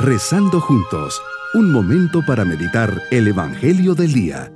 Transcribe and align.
Rezando 0.00 0.60
juntos, 0.60 1.20
un 1.54 1.72
momento 1.72 2.20
para 2.24 2.44
meditar 2.44 3.02
el 3.10 3.26
Evangelio 3.26 3.96
del 3.96 4.12
Día. 4.12 4.52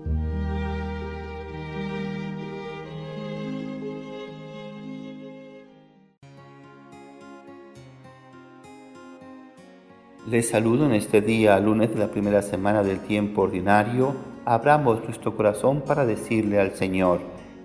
Les 10.28 10.48
saludo 10.48 10.86
en 10.86 10.92
este 10.92 11.20
día, 11.20 11.58
lunes 11.58 11.92
de 11.92 11.98
la 11.98 12.12
primera 12.12 12.40
semana 12.42 12.84
del 12.84 13.00
tiempo 13.00 13.42
ordinario. 13.42 14.14
Abramos 14.44 15.02
nuestro 15.02 15.36
corazón 15.36 15.80
para 15.80 16.06
decirle 16.06 16.60
al 16.60 16.76
Señor, 16.76 17.18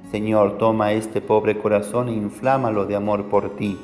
Señor, 0.09 0.57
toma 0.57 0.93
este 0.93 1.21
pobre 1.21 1.59
corazón 1.59 2.09
e 2.09 2.13
inflámalo 2.13 2.87
de 2.87 2.95
amor 2.95 3.25
por 3.25 3.55
ti 3.55 3.77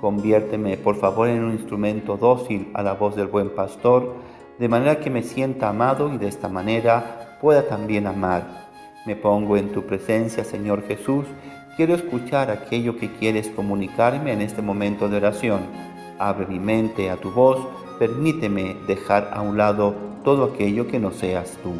Conviérteme, 0.00 0.78
por 0.78 0.96
favor, 0.96 1.28
en 1.28 1.44
un 1.44 1.52
instrumento 1.52 2.16
dócil 2.16 2.70
a 2.72 2.82
la 2.82 2.94
voz 2.94 3.16
del 3.16 3.26
buen 3.26 3.50
pastor, 3.50 4.14
de 4.58 4.68
manera 4.68 5.00
que 5.00 5.10
me 5.10 5.22
sienta 5.22 5.68
amado 5.68 6.12
y 6.12 6.18
de 6.18 6.28
esta 6.28 6.48
manera 6.48 7.36
pueda 7.40 7.68
también 7.68 8.06
amar. 8.06 8.68
Me 9.06 9.16
pongo 9.16 9.56
en 9.56 9.72
tu 9.72 9.82
presencia, 9.84 10.44
Señor 10.44 10.86
Jesús. 10.86 11.26
Quiero 11.76 11.94
escuchar 11.94 12.50
aquello 12.50 12.96
que 12.96 13.12
quieres 13.12 13.48
comunicarme 13.48 14.32
en 14.32 14.40
este 14.40 14.62
momento 14.62 15.08
de 15.08 15.18
oración. 15.18 15.60
Abre 16.18 16.46
mi 16.46 16.58
mente 16.58 17.10
a 17.10 17.16
tu 17.16 17.30
voz. 17.30 17.58
Permíteme 17.98 18.76
dejar 18.86 19.30
a 19.32 19.40
un 19.40 19.56
lado 19.56 19.94
todo 20.24 20.44
aquello 20.44 20.86
que 20.86 20.98
no 20.98 21.12
seas 21.12 21.58
tú. 21.62 21.72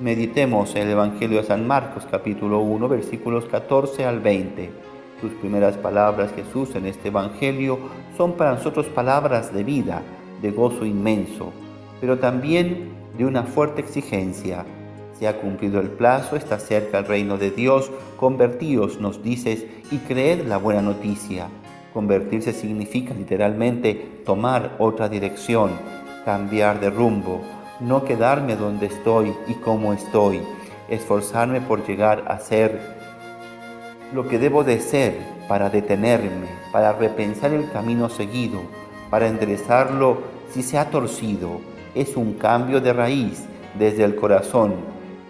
Meditemos 0.00 0.74
el 0.74 0.90
Evangelio 0.90 1.40
de 1.40 1.46
San 1.46 1.66
Marcos 1.66 2.06
capítulo 2.10 2.60
1 2.60 2.88
versículos 2.88 3.46
14 3.46 4.04
al 4.04 4.20
20. 4.20 4.95
Sus 5.20 5.32
primeras 5.32 5.76
palabras, 5.76 6.32
Jesús, 6.34 6.74
en 6.74 6.86
este 6.86 7.08
Evangelio 7.08 7.78
son 8.16 8.34
para 8.34 8.52
nosotros 8.52 8.86
palabras 8.86 9.52
de 9.54 9.64
vida, 9.64 10.02
de 10.42 10.50
gozo 10.50 10.84
inmenso, 10.84 11.52
pero 12.00 12.18
también 12.18 12.90
de 13.16 13.24
una 13.24 13.44
fuerte 13.44 13.80
exigencia. 13.80 14.64
Se 15.18 15.26
ha 15.26 15.40
cumplido 15.40 15.80
el 15.80 15.88
plazo, 15.88 16.36
está 16.36 16.58
cerca 16.58 16.98
el 16.98 17.06
reino 17.06 17.38
de 17.38 17.50
Dios, 17.50 17.90
convertíos, 18.18 19.00
nos 19.00 19.22
dices, 19.22 19.64
y 19.90 19.98
creed 19.98 20.46
la 20.46 20.58
buena 20.58 20.82
noticia. 20.82 21.48
Convertirse 21.94 22.52
significa 22.52 23.14
literalmente 23.14 24.20
tomar 24.26 24.76
otra 24.78 25.08
dirección, 25.08 25.70
cambiar 26.26 26.78
de 26.80 26.90
rumbo, 26.90 27.40
no 27.80 28.04
quedarme 28.04 28.56
donde 28.56 28.86
estoy 28.86 29.32
y 29.48 29.54
como 29.54 29.94
estoy, 29.94 30.42
esforzarme 30.90 31.62
por 31.62 31.86
llegar 31.86 32.24
a 32.28 32.38
ser 32.38 33.05
lo 34.12 34.28
que 34.28 34.38
debo 34.38 34.64
de 34.64 34.80
ser 34.80 35.18
para 35.48 35.70
detenerme, 35.70 36.46
para 36.72 36.92
repensar 36.92 37.52
el 37.52 37.70
camino 37.70 38.08
seguido, 38.08 38.60
para 39.10 39.26
enderezarlo 39.26 40.18
si 40.50 40.62
se 40.62 40.78
ha 40.78 40.90
torcido. 40.90 41.60
Es 41.94 42.16
un 42.16 42.34
cambio 42.34 42.80
de 42.80 42.92
raíz 42.92 43.44
desde 43.78 44.04
el 44.04 44.16
corazón 44.16 44.74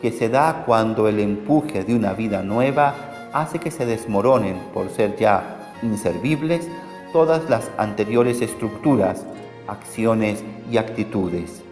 que 0.03 0.13
se 0.13 0.29
da 0.29 0.65
cuando 0.67 1.09
el 1.09 1.21
empuje 1.21 1.85
de 1.85 1.95
una 1.95 2.13
vida 2.13 2.43
nueva 2.43 2.95
hace 3.33 3.59
que 3.59 3.71
se 3.71 3.87
desmoronen 3.87 4.59
por 4.75 4.91
ser 4.91 5.17
ya 5.17 5.75
inservibles 5.83 6.69
todas 7.13 7.49
las 7.49 7.71
anteriores 7.79 8.43
estructuras, 8.43 9.25
acciones 9.69 10.45
y 10.71 10.77
actitudes. 10.77 11.63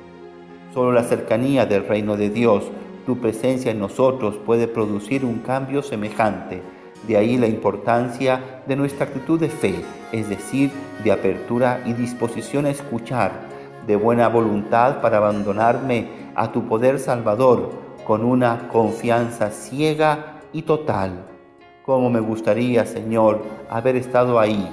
Solo 0.73 0.93
la 0.93 1.05
cercanía 1.05 1.67
del 1.67 1.87
reino 1.87 2.17
de 2.17 2.31
Dios, 2.31 2.65
tu 3.07 3.19
presencia 3.19 3.71
en 3.71 3.79
nosotros 3.79 4.37
puede 4.47 4.67
producir 4.67 5.25
un 5.25 5.41
cambio 5.41 5.83
semejante 5.83 6.63
de 7.07 7.17
ahí 7.17 7.37
la 7.37 7.47
importancia 7.47 8.63
de 8.67 8.77
nuestra 8.77 9.07
actitud 9.07 9.39
de 9.39 9.49
fe, 9.49 9.75
es 10.13 10.29
decir, 10.29 10.71
de 11.03 11.13
apertura 11.13 11.81
y 11.85 11.93
disposición 11.93 12.67
a 12.67 12.71
escuchar, 12.71 13.33
de 13.87 13.97
buena 13.97 14.29
voluntad 14.29 15.01
para 15.01 15.19
abandonarme 15.19 16.09
a 16.35 16.51
tu 16.51 16.67
poder 16.67 16.99
salvador 16.99 17.73
con 18.07 18.25
una 18.25 18.69
confianza 18.69 19.51
ciega 19.51 20.41
y 20.53 20.63
total. 20.63 21.27
Como 21.85 22.09
me 22.09 22.21
gustaría, 22.21 22.87
Señor, 22.87 23.43
haber 23.69 23.97
estado 23.97 24.41
ahí, 24.41 24.67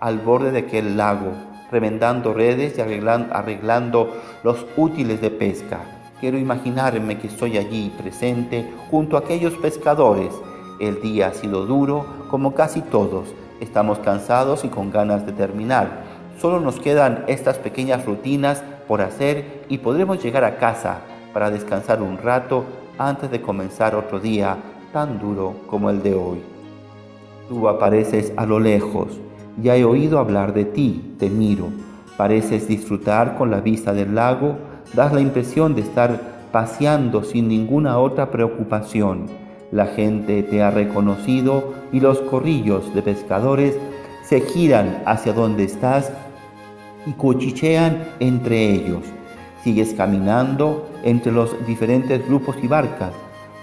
al 0.00 0.18
borde 0.18 0.50
de 0.50 0.60
aquel 0.60 0.96
lago, 0.96 1.32
remendando 1.70 2.34
redes 2.34 2.76
y 2.76 2.80
arreglando, 2.80 3.34
arreglando 3.34 4.16
los 4.42 4.66
útiles 4.76 5.20
de 5.20 5.30
pesca. 5.30 5.80
Quiero 6.20 6.36
imaginarme 6.36 7.18
que 7.18 7.28
estoy 7.28 7.56
allí 7.56 7.90
presente 7.96 8.70
junto 8.90 9.16
a 9.16 9.20
aquellos 9.20 9.54
pescadores 9.54 10.34
el 10.80 11.00
día 11.00 11.28
ha 11.28 11.34
sido 11.34 11.66
duro, 11.66 12.06
como 12.28 12.54
casi 12.54 12.80
todos. 12.80 13.28
Estamos 13.60 13.98
cansados 13.98 14.64
y 14.64 14.68
con 14.68 14.90
ganas 14.90 15.26
de 15.26 15.32
terminar. 15.32 16.04
Solo 16.40 16.58
nos 16.58 16.80
quedan 16.80 17.24
estas 17.28 17.58
pequeñas 17.58 18.06
rutinas 18.06 18.62
por 18.88 19.02
hacer 19.02 19.64
y 19.68 19.78
podremos 19.78 20.22
llegar 20.22 20.44
a 20.44 20.56
casa 20.56 21.00
para 21.32 21.50
descansar 21.50 22.02
un 22.02 22.18
rato 22.18 22.64
antes 22.98 23.30
de 23.30 23.40
comenzar 23.40 23.94
otro 23.94 24.18
día 24.18 24.56
tan 24.92 25.18
duro 25.18 25.54
como 25.66 25.90
el 25.90 26.02
de 26.02 26.14
hoy. 26.14 26.42
Tú 27.48 27.68
apareces 27.68 28.32
a 28.36 28.46
lo 28.46 28.58
lejos, 28.58 29.18
ya 29.60 29.76
he 29.76 29.84
oído 29.84 30.18
hablar 30.18 30.54
de 30.54 30.64
ti, 30.64 31.14
te 31.18 31.28
miro. 31.28 31.66
Pareces 32.16 32.68
disfrutar 32.68 33.36
con 33.36 33.50
la 33.50 33.60
vista 33.60 33.92
del 33.92 34.14
lago, 34.14 34.56
das 34.94 35.12
la 35.12 35.20
impresión 35.20 35.74
de 35.74 35.82
estar 35.82 36.20
paseando 36.52 37.22
sin 37.22 37.48
ninguna 37.48 37.98
otra 37.98 38.30
preocupación. 38.30 39.26
La 39.72 39.86
gente 39.86 40.42
te 40.42 40.62
ha 40.62 40.70
reconocido 40.72 41.74
y 41.92 42.00
los 42.00 42.20
corrillos 42.22 42.92
de 42.92 43.02
pescadores 43.02 43.76
se 44.24 44.40
giran 44.40 45.02
hacia 45.06 45.32
donde 45.32 45.62
estás 45.62 46.12
y 47.06 47.12
cuchichean 47.12 48.04
entre 48.18 48.72
ellos. 48.72 49.04
Sigues 49.62 49.94
caminando 49.94 50.88
entre 51.04 51.30
los 51.30 51.54
diferentes 51.66 52.26
grupos 52.26 52.56
y 52.62 52.66
barcas. 52.66 53.12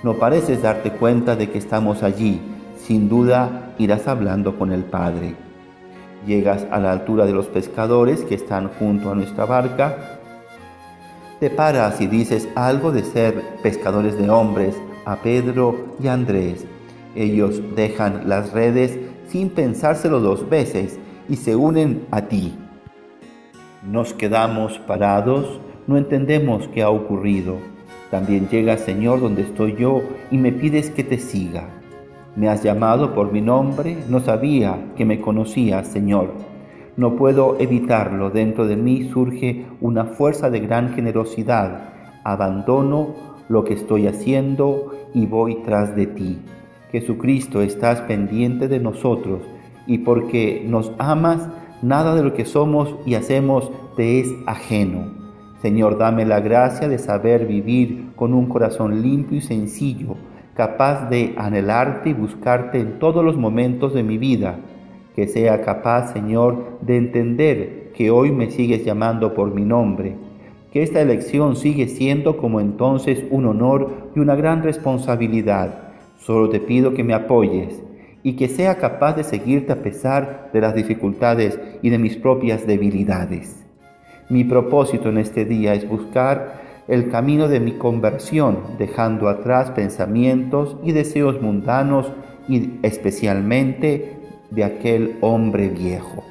No 0.02 0.14
pareces 0.14 0.62
darte 0.62 0.92
cuenta 0.92 1.36
de 1.36 1.50
que 1.50 1.58
estamos 1.58 2.04
allí. 2.04 2.40
Sin 2.78 3.10
duda 3.10 3.74
irás 3.78 4.08
hablando 4.08 4.58
con 4.58 4.72
el 4.72 4.86
Padre. 4.86 5.36
Llegas 6.26 6.66
a 6.72 6.80
la 6.80 6.94
altura 6.94 7.26
de 7.26 7.34
los 7.34 7.48
pescadores 7.48 8.22
que 8.22 8.36
están 8.36 8.70
junto 8.80 9.12
a 9.12 9.16
nuestra 9.16 9.46
barca. 9.46 10.20
Te 11.42 11.50
paras 11.50 12.00
y 12.00 12.08
dices 12.08 12.48
algo 12.56 12.92
de 12.92 13.04
ser 13.04 13.44
pescadores 13.62 14.18
de 14.18 14.30
hombres 14.30 14.76
a 15.08 15.16
Pedro 15.16 15.96
y 16.04 16.08
Andrés. 16.08 16.68
Ellos 17.16 17.62
dejan 17.78 18.28
las 18.28 18.52
redes 18.52 19.00
sin 19.30 19.50
pensárselo 19.50 20.20
dos 20.20 20.50
veces 20.50 21.00
y 21.30 21.38
se 21.38 21.56
unen 21.56 22.06
a 22.12 22.24
ti. 22.24 22.54
Nos 23.90 24.14
quedamos 24.14 24.80
parados, 24.80 25.62
no 25.88 25.98
entendemos 25.98 26.68
qué 26.74 26.84
ha 26.84 26.90
ocurrido. 26.90 27.56
También 28.12 28.50
llega 28.50 28.78
Señor 28.78 29.22
donde 29.22 29.44
estoy 29.44 29.78
yo 29.78 30.02
y 30.30 30.38
me 30.38 30.52
pides 30.52 30.90
que 30.90 31.06
te 31.06 31.20
siga. 31.20 31.70
Me 32.36 32.50
has 32.50 32.62
llamado 32.62 33.16
por 33.16 33.32
mi 33.32 33.40
nombre, 33.40 33.98
no 34.10 34.20
sabía 34.20 34.92
que 34.98 35.06
me 35.06 35.22
conocías, 35.22 35.88
Señor. 35.88 36.34
No 36.98 37.16
puedo 37.16 37.56
evitarlo, 37.62 38.30
dentro 38.30 38.68
de 38.68 38.76
mí 38.76 39.10
surge 39.10 39.68
una 39.80 40.04
fuerza 40.04 40.50
de 40.50 40.60
gran 40.60 40.94
generosidad. 40.94 41.94
Abandono 42.26 43.37
lo 43.50 43.64
que 43.64 43.74
estoy 43.74 44.08
haciendo 44.08 44.92
y 45.14 45.26
voy 45.26 45.56
tras 45.64 45.96
de 45.96 46.08
ti. 46.08 46.40
Jesucristo, 46.92 47.62
estás 47.62 48.02
pendiente 48.02 48.68
de 48.68 48.80
nosotros 48.80 49.42
y 49.86 50.00
porque 50.00 50.66
nos 50.68 50.92
amas, 50.98 51.50
nada 51.82 52.16
de 52.16 52.24
lo 52.24 52.34
que 52.34 52.46
somos 52.46 52.96
y 53.06 53.16
hacemos 53.16 53.72
te 53.96 54.20
es 54.20 54.28
ajeno. 54.46 55.16
Señor, 55.62 55.98
dame 55.98 56.26
la 56.26 56.40
gracia 56.40 56.88
de 56.88 57.00
saber 57.00 57.46
vivir 57.48 58.12
con 58.16 58.34
un 58.34 58.48
corazón 58.48 59.02
limpio 59.02 59.38
y 59.40 59.42
sencillo, 59.42 60.16
capaz 60.54 61.10
de 61.10 61.34
anhelarte 61.38 62.10
y 62.10 62.14
buscarte 62.14 62.80
en 62.80 63.00
todos 63.00 63.24
los 63.24 63.38
momentos 63.38 63.94
de 63.94 64.04
mi 64.04 64.18
vida. 64.18 64.60
Que 65.16 65.28
sea 65.28 65.62
capaz, 65.62 66.14
Señor, 66.14 66.80
de 66.82 66.98
entender 66.98 67.92
que 67.96 68.12
hoy 68.12 68.32
me 68.32 68.52
sigues 68.52 68.86
llamando 68.86 69.34
por 69.34 69.52
mi 69.52 69.66
nombre 69.66 70.16
que 70.78 70.84
esta 70.84 71.02
elección 71.02 71.56
sigue 71.56 71.88
siendo 71.88 72.38
como 72.38 72.60
entonces 72.60 73.24
un 73.32 73.48
honor 73.48 74.12
y 74.16 74.20
una 74.20 74.36
gran 74.36 74.62
responsabilidad. 74.62 75.94
Solo 76.20 76.50
te 76.50 76.60
pido 76.60 76.94
que 76.94 77.04
me 77.04 77.16
apoyes 77.16 77.82
y 78.22 78.34
que 78.34 78.48
sea 78.48 78.78
capaz 78.78 79.16
de 79.16 79.24
seguirte 79.24 79.72
a 79.72 79.82
pesar 79.82 80.52
de 80.54 80.62
las 80.62 80.76
dificultades 80.76 81.60
y 81.82 81.90
de 81.90 81.98
mis 81.98 82.16
propias 82.16 82.68
debilidades. 82.68 83.66
Mi 84.30 84.44
propósito 84.44 85.10
en 85.10 85.18
este 85.18 85.46
día 85.46 85.74
es 85.74 85.90
buscar 85.90 86.62
el 86.88 87.10
camino 87.10 87.48
de 87.48 87.60
mi 87.60 87.72
conversión, 87.72 88.60
dejando 88.78 89.30
atrás 89.30 89.72
pensamientos 89.72 90.78
y 90.84 90.92
deseos 90.92 91.42
mundanos 91.42 92.12
y 92.48 92.74
especialmente 92.84 94.12
de 94.52 94.64
aquel 94.64 95.18
hombre 95.22 95.70
viejo. 95.70 96.24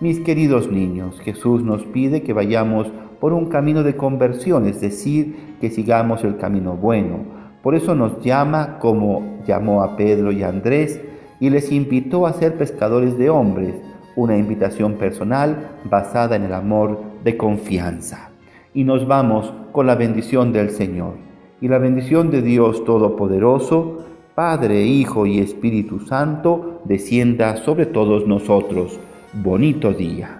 Mis 0.00 0.20
queridos 0.20 0.72
niños, 0.72 1.20
Jesús 1.20 1.62
nos 1.62 1.84
pide 1.84 2.22
que 2.22 2.32
vayamos 2.32 2.90
por 3.20 3.32
un 3.34 3.46
camino 3.46 3.82
de 3.82 3.96
conversión, 3.96 4.66
es 4.66 4.80
decir, 4.80 5.56
que 5.60 5.70
sigamos 5.70 6.24
el 6.24 6.38
camino 6.38 6.74
bueno. 6.74 7.18
Por 7.62 7.74
eso 7.74 7.94
nos 7.94 8.22
llama 8.22 8.78
como 8.78 9.38
llamó 9.46 9.82
a 9.82 9.96
Pedro 9.96 10.32
y 10.32 10.42
Andrés 10.42 11.00
y 11.38 11.50
les 11.50 11.70
invitó 11.70 12.26
a 12.26 12.32
ser 12.32 12.56
pescadores 12.56 13.18
de 13.18 13.28
hombres, 13.28 13.74
una 14.16 14.36
invitación 14.36 14.94
personal 14.94 15.70
basada 15.84 16.36
en 16.36 16.44
el 16.44 16.54
amor 16.54 17.00
de 17.22 17.36
confianza. 17.36 18.30
Y 18.72 18.84
nos 18.84 19.06
vamos 19.06 19.52
con 19.72 19.86
la 19.86 19.94
bendición 19.94 20.52
del 20.52 20.70
Señor. 20.70 21.14
Y 21.60 21.68
la 21.68 21.78
bendición 21.78 22.30
de 22.30 22.40
Dios 22.40 22.84
Todopoderoso, 22.84 24.06
Padre, 24.34 24.84
Hijo 24.84 25.26
y 25.26 25.40
Espíritu 25.40 26.00
Santo, 26.00 26.80
descienda 26.84 27.56
sobre 27.56 27.84
todos 27.84 28.26
nosotros. 28.26 28.98
Bonito 29.34 29.92
día. 29.92 30.39